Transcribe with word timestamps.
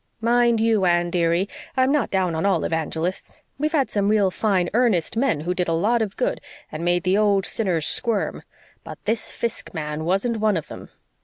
Mind 0.19 0.59
you, 0.59 0.85
Anne 0.85 1.11
dearie, 1.11 1.47
I'm 1.77 1.91
not 1.91 2.09
down 2.09 2.33
on 2.33 2.43
all 2.43 2.63
evangelists. 2.63 3.43
We've 3.59 3.71
had 3.71 3.91
some 3.91 4.09
real 4.09 4.31
fine, 4.31 4.67
earnest 4.73 5.15
men, 5.15 5.41
who 5.41 5.53
did 5.53 5.67
a 5.67 5.73
lot 5.73 6.01
of 6.01 6.17
good 6.17 6.41
and 6.71 6.83
made 6.83 7.03
the 7.03 7.19
old 7.19 7.45
sinners 7.45 7.85
squirm. 7.85 8.41
But 8.83 8.97
this 9.05 9.31
Fiske 9.31 9.75
man 9.75 10.03
wasn't 10.03 10.37
one 10.37 10.57
of 10.57 10.69
them. 10.69 10.89